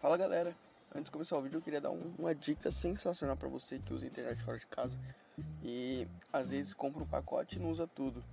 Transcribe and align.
Fala 0.00 0.16
galera, 0.16 0.54
antes 0.94 1.04
de 1.04 1.10
começar 1.10 1.36
o 1.36 1.42
vídeo 1.42 1.58
eu 1.58 1.60
queria 1.60 1.78
dar 1.78 1.90
um, 1.90 2.14
uma 2.18 2.34
dica 2.34 2.72
sensacional 2.72 3.36
para 3.36 3.50
você 3.50 3.78
que 3.78 3.92
usa 3.92 4.06
internet 4.06 4.42
fora 4.42 4.58
de 4.58 4.66
casa 4.66 4.98
e 5.62 6.08
às 6.32 6.48
vezes 6.48 6.72
compra 6.72 7.02
um 7.02 7.06
pacote 7.06 7.58
e 7.58 7.60
não 7.60 7.70
usa 7.70 7.86
tudo. 7.86 8.24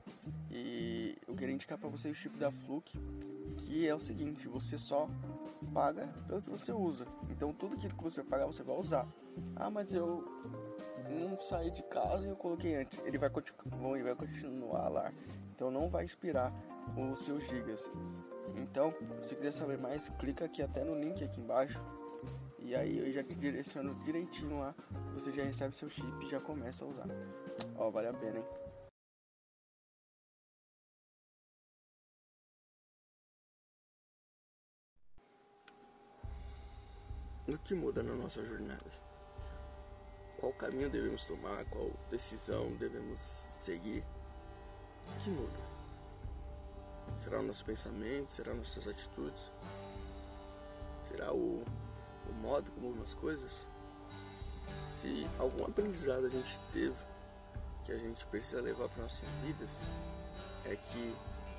E 0.50 1.18
eu 1.28 1.36
queria 1.36 1.54
indicar 1.54 1.78
para 1.78 1.90
você 1.90 2.10
o 2.10 2.16
chip 2.16 2.38
da 2.38 2.50
Fluke, 2.50 2.98
que 3.58 3.86
é 3.86 3.94
o 3.94 4.00
seguinte, 4.00 4.48
você 4.48 4.78
só 4.78 5.10
paga 5.74 6.08
pelo 6.26 6.42
que 6.42 6.50
você 6.50 6.72
usa. 6.72 7.06
Então 7.30 7.52
tudo 7.52 7.76
aquilo 7.76 7.98
que 7.98 8.04
você 8.04 8.24
pagar 8.24 8.46
você 8.46 8.64
vai 8.64 8.78
usar. 8.78 9.06
Ah, 9.54 9.70
mas 9.70 9.94
eu 9.94 10.24
não 11.10 11.38
saí 11.38 11.72
de 11.72 11.84
casa 11.84 12.28
e 12.28 12.30
eu 12.30 12.36
coloquei 12.36 12.76
antes. 12.76 13.00
Ele 13.06 13.18
vai, 13.18 13.30
ele 13.96 14.04
vai 14.04 14.16
continuar 14.16 14.88
lá. 14.90 15.14
Então 15.54 15.72
não 15.72 15.90
vai 15.90 16.06
expirar 16.06 16.54
os 16.96 17.20
seus 17.20 17.44
gigas. 17.48 17.90
Então, 18.56 18.94
se 19.22 19.36
quiser 19.36 19.52
saber 19.52 19.78
mais, 19.78 20.10
clica 20.20 20.46
aqui 20.46 20.62
até 20.62 20.84
no 20.84 20.96
link 20.96 21.24
aqui 21.24 21.40
embaixo. 21.40 21.82
E 22.60 22.76
aí 22.76 22.98
eu 22.98 23.12
já 23.12 23.24
te 23.24 23.36
direciono 23.36 23.96
direitinho 24.04 24.60
lá. 24.60 24.76
Você 25.14 25.32
já 25.32 25.44
recebe 25.44 25.76
seu 25.76 25.90
chip 25.90 26.26
e 26.26 26.30
já 26.30 26.40
começa 26.40 26.84
a 26.84 26.88
usar. 26.88 27.08
Ó, 27.78 27.90
vale 27.90 28.08
a 28.08 28.14
pena, 28.14 28.40
hein? 28.40 28.46
O 37.48 37.58
que 37.60 37.74
muda 37.74 38.04
na 38.04 38.14
nossa 38.14 38.44
jornada? 38.44 38.92
Qual 40.48 40.54
caminho 40.54 40.90
devemos 40.90 41.26
tomar? 41.26 41.66
Qual 41.66 41.92
decisão 42.10 42.72
devemos 42.78 43.20
seguir? 43.66 44.02
O 45.06 45.20
que 45.20 45.30
muda? 45.30 45.60
Será 47.22 47.42
o 47.42 47.44
nosso 47.44 47.66
pensamento? 47.66 48.32
Será 48.32 48.54
nossas 48.54 48.88
atitudes? 48.88 49.52
Será 51.10 51.34
o, 51.34 51.66
o 52.30 52.34
modo 52.42 52.72
como 52.72 53.04
as 53.04 53.14
coisas? 53.14 53.68
Se 54.90 55.28
algum 55.38 55.66
aprendizado 55.66 56.28
a 56.28 56.30
gente 56.30 56.58
teve 56.72 56.96
que 57.84 57.92
a 57.92 57.98
gente 57.98 58.26
precisa 58.28 58.62
levar 58.62 58.88
para 58.88 59.04
nossas 59.04 59.28
vidas, 59.44 59.82
é 60.64 60.78
que 60.78 61.14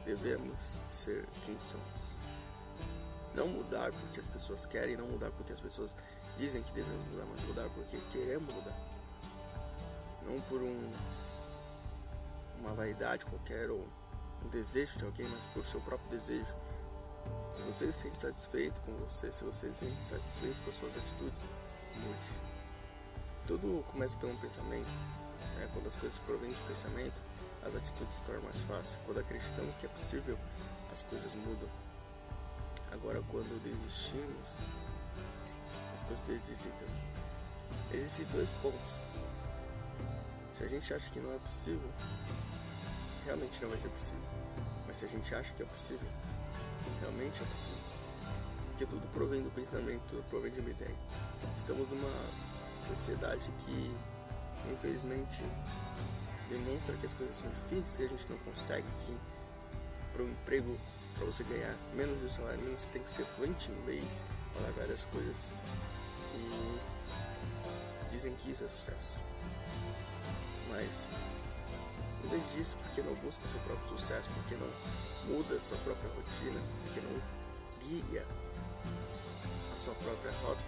devemos 0.06 0.58
ser 0.92 1.26
quem 1.44 1.60
somos. 1.60 2.17
Não 3.38 3.46
mudar 3.46 3.92
porque 3.92 4.18
as 4.18 4.26
pessoas 4.26 4.66
querem, 4.66 4.96
não 4.96 5.06
mudar 5.06 5.30
porque 5.30 5.52
as 5.52 5.60
pessoas 5.60 5.96
dizem 6.36 6.60
que 6.60 6.72
devemos 6.72 7.06
mudar, 7.06 7.24
mas 7.24 7.40
mudar 7.42 7.70
porque 7.72 7.96
queremos 8.10 8.52
mudar. 8.52 8.76
Não 10.26 10.40
por 10.40 10.60
um, 10.60 10.90
uma 12.58 12.74
vaidade 12.74 13.24
qualquer 13.24 13.70
ou 13.70 13.86
um 14.44 14.48
desejo 14.48 14.98
de 14.98 15.04
alguém, 15.04 15.28
mas 15.28 15.44
por 15.54 15.64
seu 15.66 15.80
próprio 15.80 16.18
desejo. 16.18 16.52
Se 17.54 17.62
você 17.62 17.92
se 17.92 18.00
sente 18.00 18.20
satisfeito 18.20 18.80
com 18.80 18.92
você, 18.96 19.30
se 19.30 19.44
você 19.44 19.68
se 19.68 19.86
sente 19.86 20.02
satisfeito 20.02 20.60
com 20.64 20.70
as 20.70 20.76
suas 20.76 20.96
atitudes, 20.96 21.40
mude. 21.94 22.34
Tudo 23.46 23.84
começa 23.92 24.16
pelo 24.16 24.36
pensamento. 24.38 24.90
Né? 25.54 25.70
Quando 25.72 25.86
as 25.86 25.96
coisas 25.96 26.18
provêm 26.18 26.50
de 26.50 26.60
pensamento, 26.62 27.22
as 27.62 27.72
atitudes 27.76 28.16
se 28.16 28.22
tornam 28.22 28.42
mais 28.42 28.58
fáceis. 28.62 28.98
Quando 29.06 29.20
acreditamos 29.20 29.76
que 29.76 29.86
é 29.86 29.88
possível, 29.88 30.36
as 30.90 31.02
coisas 31.04 31.32
mudam. 31.36 31.68
Agora, 32.92 33.22
quando 33.30 33.62
desistimos, 33.62 34.48
as 35.94 36.04
coisas 36.04 36.24
desistem 36.26 36.72
também. 36.72 37.08
Existem 37.92 38.26
dois 38.26 38.50
pontos. 38.62 39.06
Se 40.54 40.64
a 40.64 40.68
gente 40.68 40.92
acha 40.92 41.10
que 41.10 41.20
não 41.20 41.32
é 41.32 41.38
possível, 41.38 41.90
realmente 43.24 43.60
não 43.62 43.68
vai 43.68 43.78
ser 43.78 43.88
possível. 43.90 44.28
Mas 44.86 44.96
se 44.96 45.04
a 45.04 45.08
gente 45.08 45.34
acha 45.34 45.52
que 45.54 45.62
é 45.62 45.66
possível, 45.66 46.08
realmente 47.00 47.42
é 47.42 47.46
possível. 47.46 47.88
Porque 48.68 48.86
tudo 48.86 49.06
provém 49.12 49.42
do 49.42 49.50
pensamento, 49.50 50.02
tudo 50.08 50.22
provém 50.30 50.52
de 50.52 50.60
uma 50.60 50.70
ideia. 50.70 50.96
Estamos 51.58 51.88
numa 51.90 52.10
sociedade 52.86 53.50
que, 53.64 53.94
infelizmente, 54.72 55.44
demonstra 56.48 56.96
que 56.96 57.06
as 57.06 57.12
coisas 57.12 57.36
são 57.36 57.50
difíceis, 57.50 57.96
que 57.96 58.02
a 58.02 58.08
gente 58.08 58.30
não 58.30 58.38
consegue, 58.38 58.86
que 59.04 59.16
para 60.18 60.24
um 60.24 60.30
emprego, 60.30 60.76
para 61.14 61.26
você 61.26 61.44
ganhar 61.44 61.76
menos 61.94 62.18
de 62.18 62.26
um 62.26 62.30
salário 62.30 62.58
mínimo, 62.58 62.76
você 62.76 62.88
tem 62.88 63.02
que 63.02 63.10
ser 63.10 63.24
fluente 63.24 63.70
em 63.70 63.74
inglês, 63.74 64.24
falar 64.52 64.72
várias 64.72 65.04
coisas. 65.04 65.36
E 66.34 68.10
dizem 68.10 68.34
que 68.34 68.50
isso 68.50 68.64
é 68.64 68.68
sucesso. 68.68 69.12
Mas 70.70 71.06
em 72.24 72.28
vez 72.28 72.52
disso, 72.52 72.76
porque 72.82 73.00
não 73.02 73.14
busca 73.14 73.46
seu 73.46 73.60
próprio 73.60 73.96
sucesso, 73.96 74.28
porque 74.30 74.56
não 74.56 74.68
muda 75.36 75.60
sua 75.60 75.78
própria 75.78 76.10
rotina, 76.10 76.60
porque 76.82 77.00
não 77.00 77.22
guia 77.86 78.26
a 79.72 79.76
sua 79.76 79.94
própria 79.94 80.32
rota, 80.40 80.62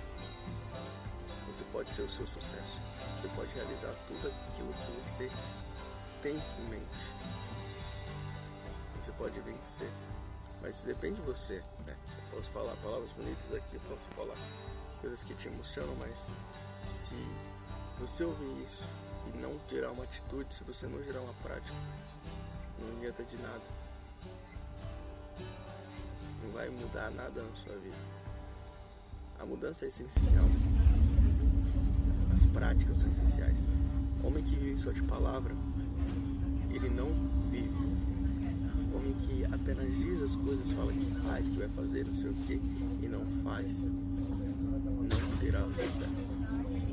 você 1.49 1.65
pode 1.73 1.91
ser 1.93 2.03
o 2.03 2.09
seu 2.09 2.27
sucesso. 2.29 2.79
Você 3.19 3.27
pode 3.35 3.53
realizar 3.55 3.93
tudo 4.07 4.29
aquilo 4.29 4.73
que 4.75 4.93
você 5.03 5.29
tem 6.23 6.37
em 6.37 6.69
mente. 6.69 7.50
Você 9.01 9.13
pode 9.13 9.41
vencer. 9.41 9.91
Mas 10.61 10.85
depende 10.85 11.17
de 11.17 11.23
você, 11.23 11.63
né? 11.87 11.97
Eu 12.27 12.37
posso 12.37 12.51
falar 12.51 12.77
palavras 12.77 13.11
bonitas 13.13 13.55
aqui, 13.55 13.77
eu 13.77 13.81
posso 13.89 14.07
falar 14.09 14.37
coisas 15.01 15.23
que 15.23 15.35
te 15.35 15.49
emocionam, 15.49 15.97
mas 15.97 16.19
se 17.09 17.17
você 17.99 18.25
ouvir 18.25 18.63
isso 18.63 18.85
e 19.27 19.39
não 19.39 19.59
gerar 19.71 19.93
uma 19.93 20.05
atitude, 20.05 20.55
se 20.55 20.63
você 20.65 20.87
não 20.87 21.03
gerar 21.03 21.23
uma 21.23 21.33
prática, 21.43 21.75
não 22.79 22.99
adianta 22.99 23.25
de 23.25 23.37
nada. 23.39 23.63
Não 26.43 26.51
vai 26.53 26.69
mudar 26.69 27.11
nada 27.11 27.43
na 27.43 27.57
sua 27.57 27.77
vida. 27.77 27.97
A 29.39 29.47
mudança 29.47 29.87
é 29.87 29.89
essencial. 29.89 30.45
As 32.35 32.45
práticas 32.53 32.99
são 32.99 33.09
essenciais. 33.09 33.61
O 34.23 34.27
homem 34.27 34.45
que 34.45 34.55
vive 34.57 34.79
só 34.79 34.93
de 34.93 35.03
palavra, 35.05 35.55
ele 36.71 36.91
não 36.91 37.09
vive. 37.51 38.10
Apenas 39.63 39.95
diz 39.97 40.23
as 40.23 40.37
coisas, 40.37 40.71
fala 40.73 40.93
que 40.93 41.15
faz, 41.23 41.49
que 41.49 41.57
vai 41.57 41.69
fazer, 41.69 42.07
não 42.07 42.15
sei 42.15 42.31
o 42.31 42.35
que, 42.35 42.55
e 42.55 43.09
não 43.09 43.25
faz, 43.45 43.67
não 43.67 45.39
terá 45.39 45.61
sucesso. 45.65 46.31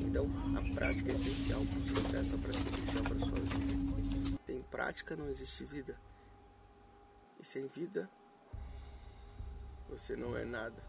Então, 0.01 0.25
a 0.55 0.75
prática 0.75 1.11
é 1.11 1.16
essencial 1.16 1.61
para 1.66 1.77
o 1.77 1.88
sucesso, 1.88 2.35
a 2.35 2.38
prática 2.38 2.69
é 2.69 2.73
essencial 2.73 3.03
para 3.03 3.16
a 3.16 3.19
sua 3.19 3.39
vida. 3.39 4.39
Sem 4.45 4.61
prática 4.63 5.16
não 5.16 5.27
existe 5.29 5.63
vida. 5.63 5.97
E 7.39 7.45
sem 7.45 7.67
vida, 7.67 8.09
você 9.89 10.16
não 10.16 10.35
é 10.38 10.44
nada. 10.44 10.83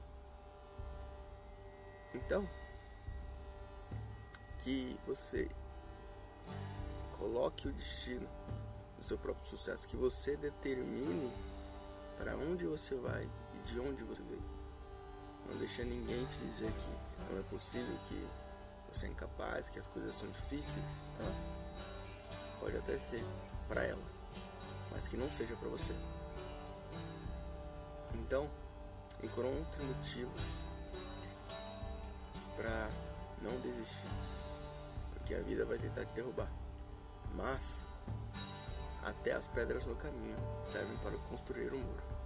Então, 2.15 2.49
que 4.65 4.99
você 5.07 5.49
coloque 7.19 7.69
o 7.69 7.73
destino 7.73 8.29
do 8.99 9.05
seu 9.05 9.19
próprio 9.19 9.47
sucesso, 9.49 9.87
que 9.87 9.97
você 9.97 10.37
determine 10.37 11.31
para 12.19 12.37
onde 12.37 12.67
você 12.67 12.95
vai 12.97 13.29
e 13.55 13.69
de 13.69 13.81
onde 13.81 14.03
você 14.03 14.23
veio. 14.23 14.43
Não 15.49 15.57
deixe 15.57 15.83
ninguém 15.85 16.27
te 16.27 16.39
dizer 16.39 16.71
que 16.73 17.33
não 17.33 17.39
é 17.39 17.43
possível, 17.45 17.97
que 18.07 18.29
você 18.93 19.07
é 19.07 19.11
incapaz, 19.11 19.69
que 19.69 19.79
as 19.79 19.87
coisas 19.87 20.15
são 20.15 20.29
difíceis, 20.31 20.85
tá? 21.17 21.25
Pode 22.61 22.77
até 22.77 22.99
ser 22.99 23.25
para 23.69 23.85
ela, 23.85 24.03
mas 24.91 25.07
que 25.07 25.17
não 25.17 25.31
seja 25.31 25.55
para 25.57 25.69
você. 25.69 25.95
Então, 28.15 28.51
encontre 29.23 29.85
motivos 29.85 30.43
para 32.57 32.91
não 33.41 33.59
desistir, 33.61 34.11
porque 35.15 35.35
a 35.35 35.41
vida 35.41 35.65
vai 35.65 35.79
tentar 35.79 36.05
te 36.05 36.13
derrubar. 36.15 36.51
Mas 37.35 37.61
até 39.09 39.33
as 39.33 39.47
pedras 39.47 39.85
no 39.87 39.97
caminho 39.97 40.37
servem 40.63 40.97
para 40.99 41.17
construir 41.29 41.73
um 41.73 41.79
muro. 41.79 42.18